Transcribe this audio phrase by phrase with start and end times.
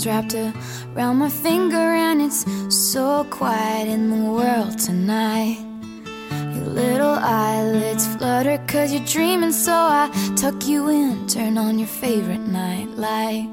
[0.00, 0.34] Hands wrapped
[0.96, 5.58] around my finger, and it's so quiet in the world tonight.
[6.54, 11.88] Your little eyelids flutter cause you're dreaming, so I tuck you in, turn on your
[11.88, 13.46] favorite night light.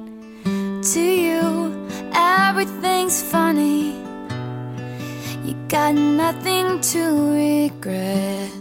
[0.94, 3.98] To you, everything's funny.
[5.44, 7.02] You got nothing to
[7.34, 8.52] regret.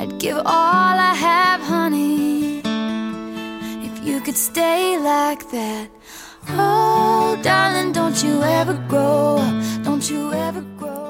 [0.00, 2.58] I'd give all I have, honey,
[3.86, 5.90] if you could stay like that.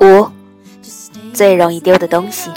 [0.00, 0.28] 五
[1.32, 2.50] 最容易丢的东西，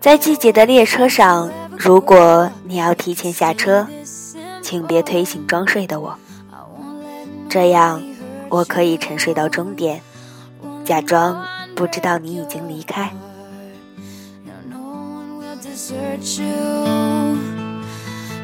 [0.00, 3.86] 在季节的列车上，如果你要提前下车，
[4.62, 6.16] 请别推醒装睡的我。
[7.48, 8.02] 这样
[8.48, 10.00] 我可以沉睡到终点，
[10.84, 13.12] 假装不知道你已经离开。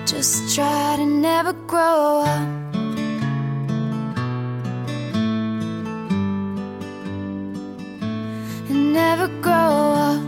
[0.08, 2.76] Just try to never grow up.
[8.70, 10.22] And never grow up.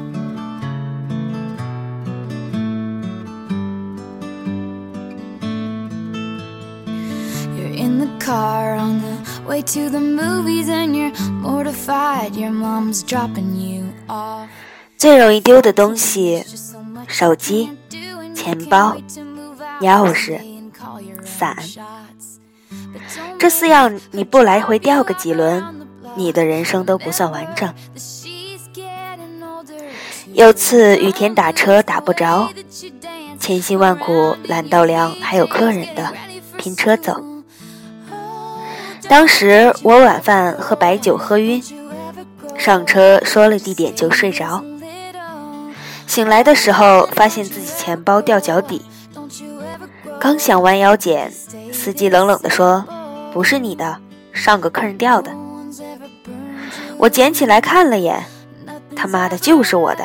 [7.56, 9.16] You're in the car on the
[9.48, 12.36] way to the movies, and you're mortified.
[12.36, 14.50] Your mom's dropping you off.
[14.98, 18.98] 最容易丢的东西： Just so much 手机、 to do and 钱 you can't 包
[19.81, 20.39] 钥匙
[21.25, 21.57] 伞
[23.39, 25.65] 这四样你不来回掉个几轮，
[26.15, 27.73] 你的人生都不算完整。
[30.33, 32.49] 有次雨天打车打不着，
[33.39, 36.13] 千辛万苦拦到辆还有客人的，
[36.57, 37.25] 拼车走。
[39.09, 41.63] 当时我晚饭喝白酒喝晕，
[42.57, 44.63] 上车说了地点就睡着。
[46.07, 48.83] 醒来的时候发现自己钱包掉脚底，
[50.21, 51.33] 刚想弯腰捡，
[51.73, 52.85] 司机冷冷地说
[53.33, 53.99] ：“不是你的，
[54.35, 55.35] 上个客人掉的。”
[56.99, 58.23] 我捡起来看了眼，
[58.95, 60.05] 他妈的就是我的。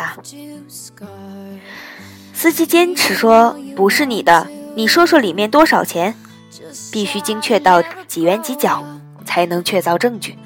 [2.33, 6.15] 司机坚持说：“不是你的，你说说里面多少钱？
[6.93, 8.85] 必须精确到几元几角，
[9.25, 10.37] 才能确凿证据。”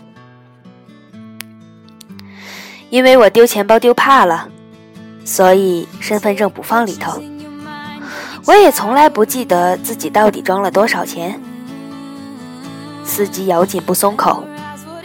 [2.89, 4.49] 因为我丢钱包丢怕了，
[5.23, 7.21] 所以身份证不放里头。
[8.45, 11.39] 我也从来不记得自己到底装了多少钱。
[13.03, 14.43] 司机咬紧不松口，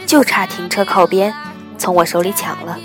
[0.05, 1.33] 就差停车靠边，
[1.77, 2.77] 从我手里抢了。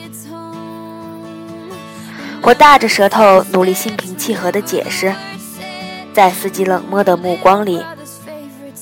[2.42, 5.14] 我大着舌头，努力心平气和地解释，
[6.14, 7.84] 在司机冷漠的目光里，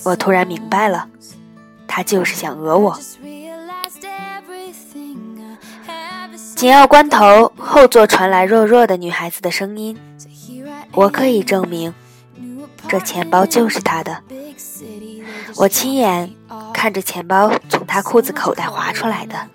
[0.04, 1.08] 我突然明白了，
[1.86, 2.98] 他就是想讹我。
[6.54, 9.96] 紧要关头，后座传来弱弱的女孩子的声音，
[10.92, 11.94] 我可以证明，
[12.88, 14.22] 这钱包就是他的。
[15.56, 16.34] 我亲眼
[16.72, 19.48] 看着钱包从他裤子口袋滑出来的。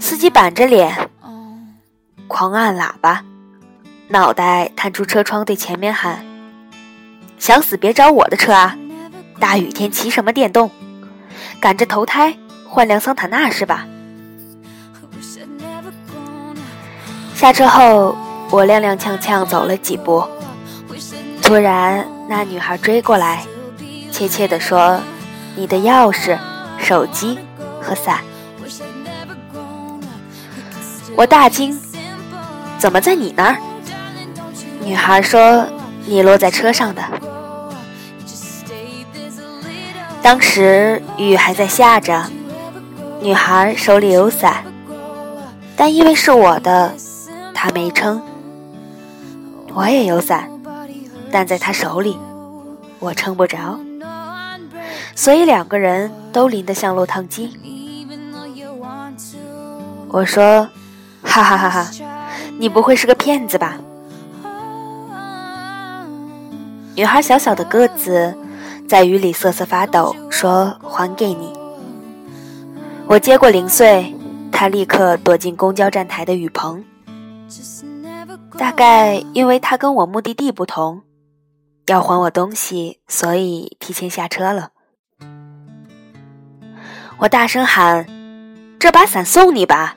[0.00, 1.10] 司机板着脸，
[2.26, 3.24] 狂按喇叭，
[4.08, 6.24] 脑袋探出车窗对前面喊
[7.38, 8.76] ：“想死别找我的车啊！
[9.38, 10.70] 大雨天骑什么电动？
[11.60, 12.36] 赶着投胎
[12.68, 13.86] 换辆桑塔纳是吧
[17.34, 18.16] 下车后，
[18.50, 20.24] 我踉踉跄跄走了几步，
[21.42, 23.44] 突然那女孩追过来，
[24.10, 24.98] 怯怯地说
[25.56, 26.38] ：“你的钥匙、
[26.78, 27.38] 手机
[27.82, 28.20] 和伞。”
[31.16, 31.78] 我大惊
[32.78, 33.56] ：“怎么在你那儿？”
[34.80, 35.66] 女孩说
[36.06, 37.02] ：“你落在车上的。”
[40.22, 42.24] 当时雨还在下着，
[43.20, 44.64] 女孩手里有伞，
[45.76, 46.94] 但因为是我的，
[47.64, 48.20] 她没撑。
[49.72, 50.50] 我也有伞，
[51.32, 52.18] 但在她手里，
[52.98, 53.80] 我撑不着，
[55.14, 57.50] 所以两个人都淋得像落汤鸡。
[60.08, 60.68] 我说
[61.24, 61.90] ：“哈哈哈哈，
[62.58, 63.78] 你不会是个骗子吧？”
[66.94, 68.36] 女孩小小的个子，
[68.86, 71.50] 在雨里瑟瑟发抖，说：“还给你。”
[73.08, 74.14] 我接过零碎，
[74.52, 76.84] 她立刻躲进公交站台的雨棚。
[78.56, 81.02] 大概因为他跟我目的地不同，
[81.86, 84.70] 要还我东西，所以提前下车了。
[87.18, 88.06] 我大声喊
[88.78, 89.96] ：“这把伞送你吧！”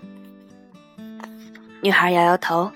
[1.81, 2.71] 女孩摇摇头。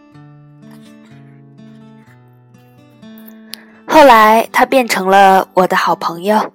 [3.88, 6.54] 后来，他变成了我的好朋友，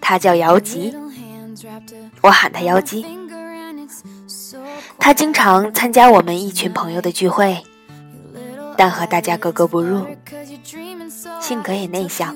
[0.00, 0.94] 他叫姚吉，
[2.20, 3.06] 我喊他姚吉。
[4.98, 7.62] 他经常参加我们一群朋友的聚会，
[8.78, 10.06] 但和大家格格不入，
[11.40, 12.32] 性格也内向。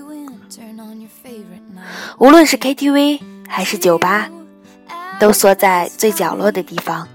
[2.19, 4.29] 无论是 KTV 还是酒吧，
[5.21, 7.06] 都缩在最角落的地方，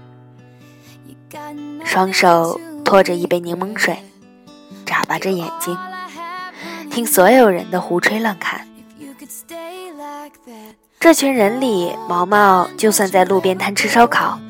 [1.84, 3.98] 双手托着一杯柠檬水，
[4.86, 5.76] 眨巴着眼睛，
[6.90, 8.66] 听所有人的胡吹乱侃。
[10.98, 14.40] 这群人里，毛毛就算在路边摊吃烧烤，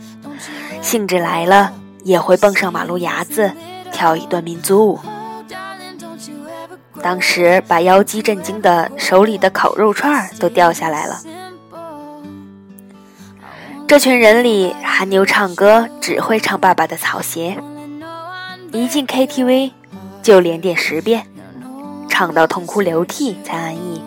[0.80, 3.52] 兴致来了也会蹦上马路牙子
[3.98, 5.00] 跳一段民族舞。
[7.02, 11.20] 当时把妖姬震惊的，手里的烤肉串都掉下来了。
[13.88, 17.58] 这群人里，韩牛唱歌只会唱爸爸的草鞋，
[18.70, 19.72] 一进 KTV
[20.22, 21.26] 就连点十遍，
[22.08, 24.00] 唱到痛哭流涕才安逸。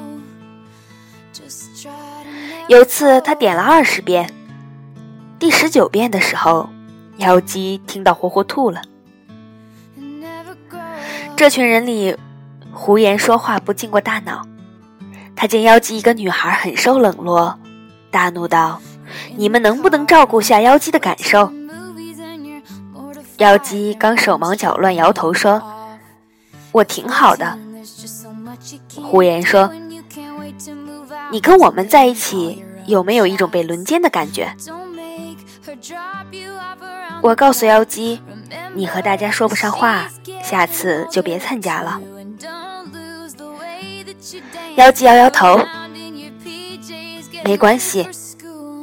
[2.69, 4.29] 有次他点了二十遍，
[5.37, 6.69] 第十九遍的时候，
[7.17, 8.81] 妖姬听到活活吐了。
[11.41, 12.15] 这群人里。
[12.71, 14.45] 胡言说话不经过大脑，
[15.35, 17.57] 他见妖姬一个女孩很受冷落，
[18.11, 18.79] 大怒道
[19.35, 21.51] ：“你们能不能照顾下妖姬的感受？”
[23.37, 25.59] 妖姬刚手忙脚乱，摇头说
[26.73, 27.57] ：“我挺好的。”
[29.01, 29.67] 胡言说
[31.31, 34.55] ：“你跟我们在一起，有没有一种被轮奸的感觉？”
[37.23, 38.21] 我告诉妖姬
[38.75, 40.07] ：“你和大家说不上话，
[40.51, 41.97] 下次就别参加了。”
[44.75, 45.57] 妖姬摇摇头，
[47.45, 48.05] 没关系，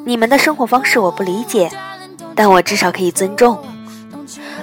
[0.06, 1.70] 你们的生活方式我不理解，
[2.34, 3.62] 但我至少可以尊重。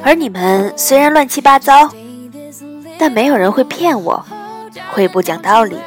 [0.03, 1.91] 而你们虽然乱七八糟，
[2.97, 4.25] 但没有人会骗我，
[4.91, 5.77] 会不讲道理。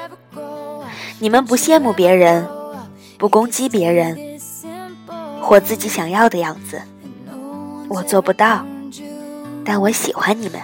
[1.18, 2.46] 你们不羡慕别人，
[3.18, 4.16] 不攻击别人，
[5.42, 6.80] 活自己想要的样子，
[7.88, 8.64] 我做不到，
[9.64, 10.60] 但我喜欢你们。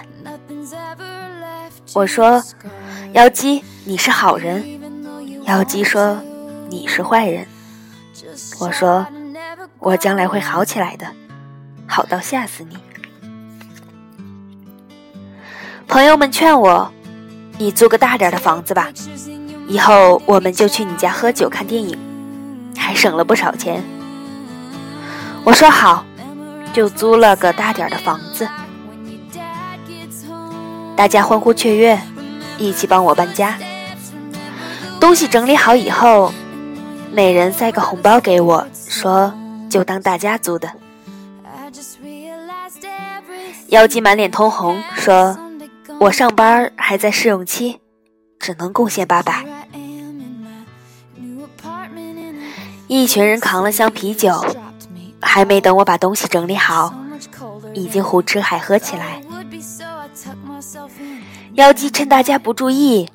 [1.95, 2.43] 我说，
[3.13, 3.63] 妖姬。
[3.85, 4.65] 你是好人，
[5.45, 6.21] 妖姬说
[6.67, 7.47] 你是坏人。
[8.59, 9.05] 我说
[9.79, 11.07] 我将来会好起来的，
[11.87, 12.77] 好到吓死你。
[15.87, 16.91] 朋友们劝我，
[17.57, 18.89] 你租个大点的房子吧，
[19.67, 21.97] 以后我们就去你家喝酒看电影，
[22.75, 23.81] 还省了不少钱。
[25.45, 26.03] 我说好，
[26.73, 28.45] 就租了个大点的房子。
[30.95, 31.99] 大家欢呼雀跃，
[32.57, 33.57] 一起帮我搬家。
[34.99, 36.31] 东西整理好以后，
[37.11, 39.33] 每人塞个红包给我，说
[39.69, 40.71] 就当大家租的。
[43.67, 45.37] 妖姬满脸通红，说
[45.99, 47.79] ：“我上班还在试用期，
[48.39, 49.43] 只能贡献八百。”
[52.87, 54.45] 一群人扛了箱啤酒，
[55.19, 56.93] 还没等我把东西整理好，
[57.75, 59.21] 已经胡吃海喝起来。
[61.53, 63.07] 妖姬趁大家不注意。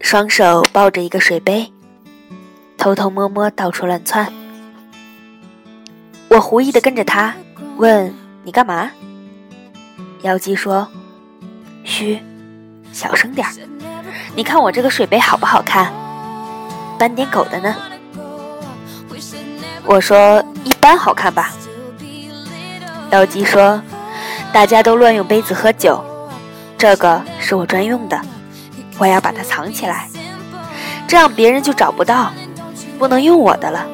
[0.00, 1.72] 双手抱着一个水杯，
[2.76, 4.30] 偷偷摸摸到处乱窜。
[6.28, 7.34] 我狐疑的跟着他，
[7.78, 8.14] 问
[8.44, 8.90] ：“你干嘛？”
[10.20, 10.86] 妖姬说
[11.84, 12.20] ：“嘘，
[12.92, 13.52] 小声点儿。
[14.36, 15.90] 你看我这个水杯好不好看？
[16.98, 17.74] 斑点狗的呢？”
[19.86, 21.50] 我说：“一般好看吧。”
[23.10, 23.82] 妖姬说
[24.54, 26.00] ：“大家都乱用杯子喝酒，
[26.78, 28.20] 这个是我专用的。”
[28.98, 30.08] 我要把它藏起来，
[31.08, 32.30] 这样别人就找不到，
[32.96, 33.84] 不能用我的了。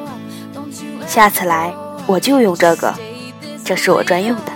[1.07, 1.73] 下次来
[2.05, 2.93] 我就用这个，
[3.65, 4.51] 这是我专用的。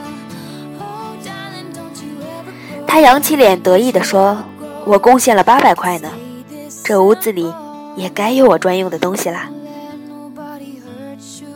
[2.86, 4.38] 他扬起脸得意地说
[4.86, 6.12] ：“我贡献了八百块呢，
[6.84, 7.52] 这屋子里
[7.96, 9.50] 也该有我专用的东西啦。”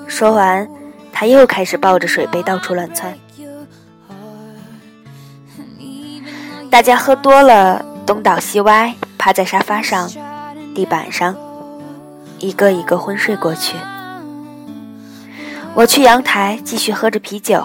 [0.09, 0.67] 说完，
[1.13, 3.13] 他又开始抱着水杯到处乱窜。
[6.69, 7.85] 大家喝多了。
[8.05, 10.09] 东倒西歪，趴在沙发上、
[10.73, 11.35] 地板上，
[12.39, 13.77] 一个一个昏睡过去。
[15.75, 17.63] 我去阳台继续喝着啤酒，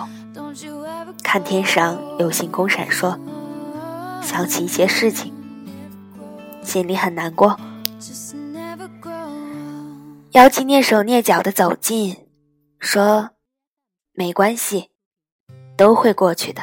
[1.23, 3.19] 看天上有星空闪烁，
[4.21, 5.33] 想起一些事情，
[6.63, 7.59] 心里很难过。
[10.33, 12.19] 妖姬蹑手蹑脚的走近，
[12.79, 13.31] 说
[14.13, 14.91] ：“没关系，
[15.75, 16.61] 都会过去的。”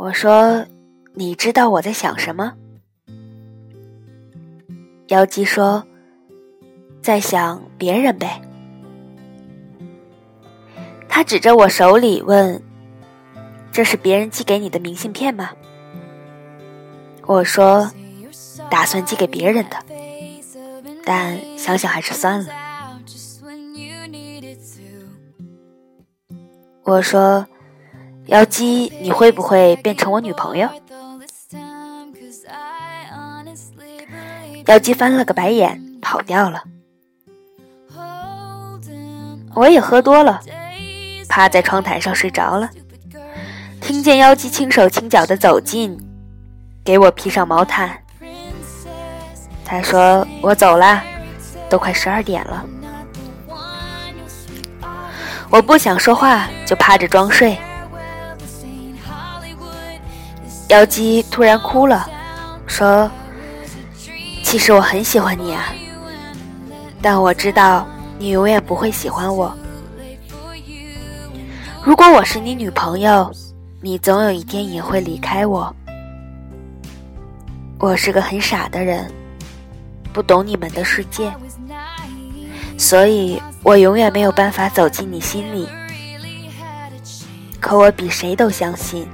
[0.00, 0.64] 我说。
[1.12, 2.54] 你知道我在想什么？
[5.08, 5.84] 妖姬说
[7.02, 8.40] ：“在想别人呗。”
[11.08, 12.62] 他指着我手里问
[13.72, 15.50] ：“这是别人寄给你的明信片吗？”
[17.26, 17.90] 我说
[18.70, 19.76] ：“打算寄给别人的，
[21.04, 22.50] 但想想还是算了。”
[26.84, 27.44] 我说
[28.30, 30.68] ：“妖姬，你会不会变成我女朋友？
[34.66, 36.62] 妖姬翻了个白眼，跑掉了。
[39.52, 40.40] 我也喝多了，
[41.28, 42.70] 趴在窗台上睡着了。
[43.80, 45.98] 听见妖姬轻手轻脚的走近，
[46.84, 47.98] 给我披上毛毯。
[49.64, 51.02] 他说：“我走啦，
[51.68, 52.64] 都快十二点了。”
[55.50, 57.58] 我不想说话，就趴着装睡。
[60.70, 62.08] 妖姬突然哭了，
[62.64, 63.10] 说
[64.44, 65.74] ：“其实我很喜欢你啊，
[67.02, 67.84] 但我知道
[68.20, 69.52] 你永远不会喜欢我。
[71.82, 73.28] 如果我是你女朋友，
[73.80, 75.74] 你总有一天也会离开我。
[77.80, 79.10] 我是个很傻的人，
[80.12, 81.32] 不懂你们的世界，
[82.78, 85.68] 所以我永远没有办法走进你心里。
[87.58, 89.04] 可我比谁都相信。”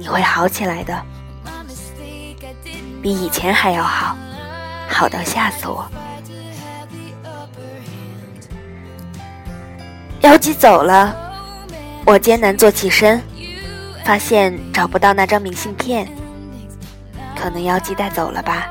[0.00, 0.98] 你会好起来的，
[3.02, 4.16] 比以前还要好，
[4.88, 5.86] 好到吓死我。
[10.22, 11.14] 妖姬走了，
[12.06, 13.22] 我艰难坐起身，
[14.02, 16.08] 发现找不到那张明信片，
[17.36, 18.68] 可能妖姬带走了吧。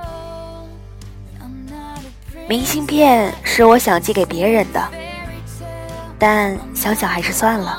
[2.47, 4.83] 明信片是我想寄给别人的，
[6.17, 7.77] 但想想还是算了。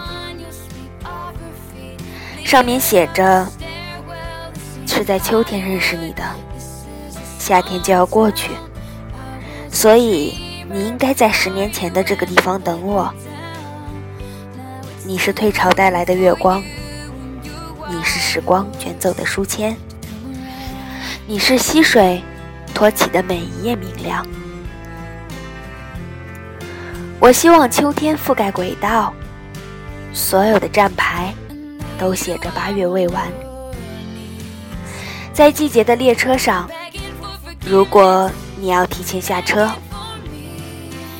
[2.50, 3.46] 上面写着
[4.84, 6.22] ：“是在秋天认识你的，
[7.38, 8.50] 夏天就要过去，
[9.70, 10.36] 所以
[10.68, 13.08] 你应该在十年前的这个地方等我。
[15.04, 16.60] 你是退潮带来的月光，
[17.88, 19.76] 你是时光卷走的书签，
[21.28, 22.20] 你是溪水
[22.74, 24.26] 托起的每一页明亮。
[27.20, 29.14] 我希望秋天覆盖轨道，
[30.12, 31.09] 所有的站牌。”
[32.00, 33.30] 都写着八月未完，
[35.34, 36.66] 在季节的列车上，
[37.66, 39.70] 如果你要提前下车，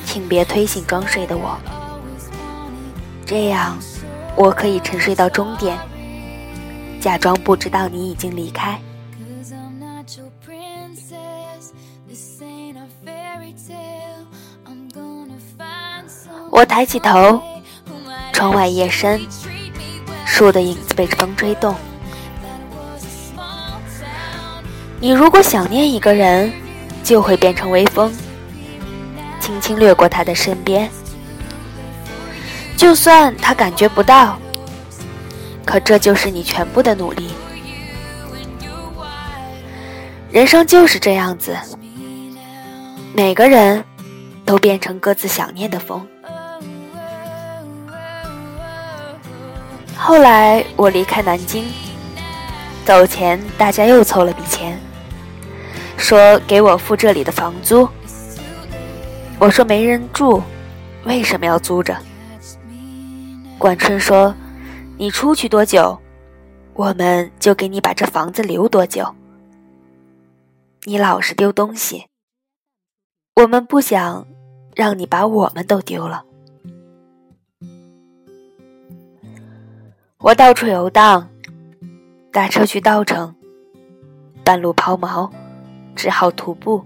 [0.03, 1.55] 请别推醒装睡的我，
[3.27, 3.77] 这样
[4.35, 5.77] 我可以沉睡到终点，
[6.99, 8.81] 假装不知道你已经离开。
[16.49, 17.39] 我抬起头，
[18.33, 19.21] 窗外夜深。
[20.41, 21.75] 树的影子被风吹动。
[24.99, 26.51] 你如果想念一个人，
[27.03, 28.11] 就会变成微风，
[29.39, 30.89] 轻轻掠过他的身边。
[32.75, 34.39] 就算他感觉不到，
[35.63, 37.29] 可这就是你全部的努力。
[40.31, 41.55] 人生就是这样子，
[43.13, 43.85] 每个人
[44.43, 46.03] 都变成各自想念的风。
[50.03, 51.63] 后来我离开南京，
[52.83, 54.79] 走前大家又凑了笔钱，
[55.95, 57.87] 说给我付这里的房租。
[59.37, 60.41] 我说没人住，
[61.05, 61.95] 为什么要租着？
[63.59, 64.33] 管春说，
[64.97, 65.95] 你出去多久，
[66.73, 69.05] 我们就给你把这房子留多久。
[70.85, 72.07] 你老是丢东西，
[73.35, 74.25] 我们不想
[74.75, 76.23] 让你把我们都丢了。
[80.23, 81.27] 我到处游荡，
[82.31, 83.33] 打车去稻城，
[84.43, 85.27] 半路抛锚，
[85.95, 86.85] 只好徒步。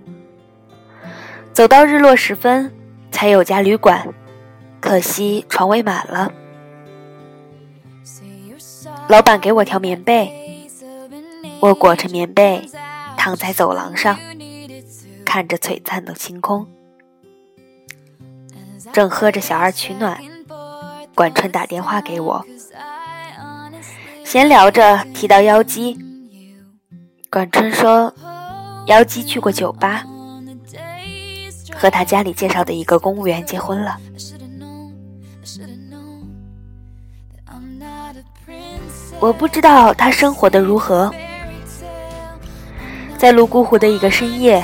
[1.51, 2.73] 走到日落时分，
[3.11, 4.07] 才有家旅馆，
[4.79, 6.31] 可惜床位满了。
[9.09, 10.69] 老板给我条棉被，
[11.59, 12.69] 我裹着棉被
[13.17, 14.17] 躺在走廊上，
[15.25, 16.65] 看着璀璨的星空，
[18.93, 20.21] 正喝着小二取暖，
[21.13, 22.45] 管春打电话给我。
[24.25, 25.95] 闲聊着，提到妖姬，
[27.29, 28.11] 管春说，
[28.87, 30.03] 妖姬去过酒吧，
[31.75, 33.97] 和他家里介绍的一个公务员结婚了。
[39.19, 41.13] 我不知道他生活的如何。
[43.15, 44.61] 在泸沽湖的一个深夜，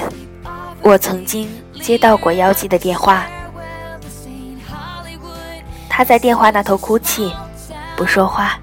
[0.82, 1.48] 我曾经
[1.80, 3.28] 接到过妖姬的电话，
[5.88, 7.32] 他在电话那头哭泣，
[7.96, 8.60] 不说话。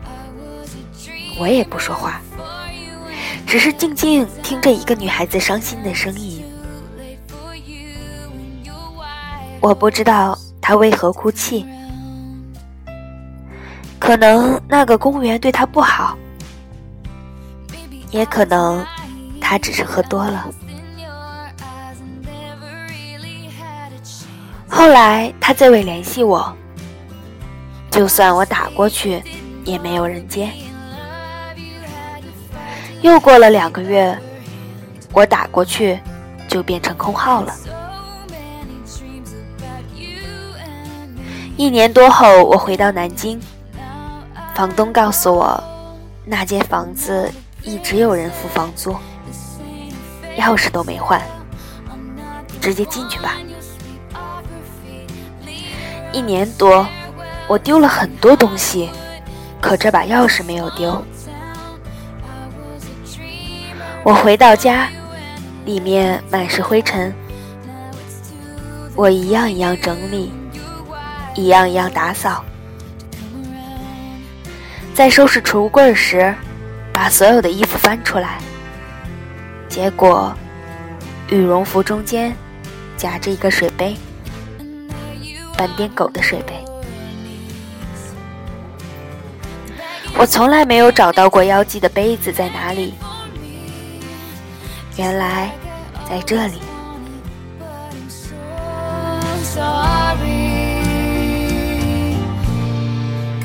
[1.38, 2.21] 我也不说话，
[3.47, 6.45] 只是静静听着一个女孩子伤心的声音。
[9.61, 11.64] 我不知道她为何哭泣，
[13.99, 16.16] 可能那个公务员对她不好，
[18.11, 18.85] 也可能
[19.40, 20.49] 她只是喝多了。
[24.68, 26.54] 后来他再未联系我，
[27.90, 29.21] 就算我打过去，
[29.64, 30.49] 也没有人接。
[33.00, 34.17] 又过了两个月，
[35.12, 35.99] 我打过去
[36.49, 37.55] 就变成空号了。
[41.57, 43.40] 一年多后，我回到南京，
[44.55, 45.62] 房东告诉我，
[46.25, 47.31] 那间房子
[47.62, 48.95] 一直有人付房租，
[50.37, 51.21] 钥匙都没换，
[52.61, 53.37] 直接进去吧。
[56.12, 56.87] 一年多，
[57.47, 58.90] 我丢了很多东西，
[59.61, 61.00] 可这把钥匙没有丢。
[64.05, 64.88] 我回到家，
[65.64, 67.14] 里面满是灰尘，
[68.95, 70.33] 我一样一样整理。
[71.35, 72.45] 一样一样打扫，
[74.93, 76.35] 在收拾储物柜时，
[76.93, 78.38] 把所有的衣服翻出来，
[79.69, 80.35] 结果
[81.28, 82.35] 羽绒服中间
[82.97, 83.97] 夹着一个水杯，
[85.57, 86.55] 斑点狗的水杯。
[90.17, 92.95] 我从来没有找到过妖姬的杯子在哪里，
[94.99, 95.52] 原来
[96.09, 96.59] 在这里。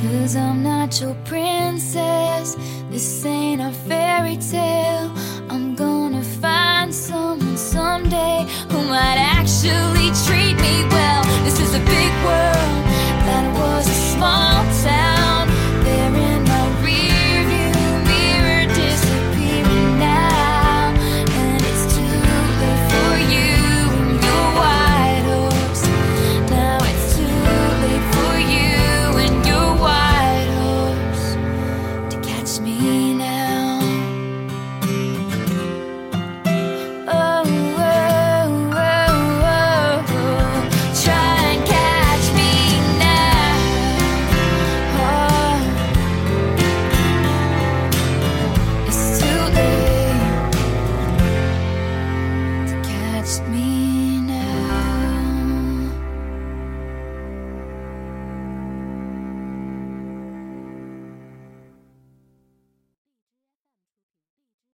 [0.01, 2.55] Cause I'm not your princess.
[2.89, 5.11] This ain't a fairy tale.
[5.49, 10.02] I'm gonna find someone someday who might actually.
[32.59, 33.02] me.